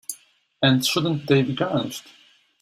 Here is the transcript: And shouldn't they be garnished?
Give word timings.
And 0.63 0.83
shouldn't 0.83 1.27
they 1.27 1.43
be 1.43 1.53
garnished? 1.53 2.07